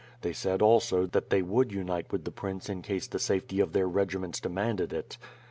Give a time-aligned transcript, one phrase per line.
[0.21, 3.71] They said also that they would unite with the Prince in case the safety of
[3.71, 5.19] their regiments demanded it.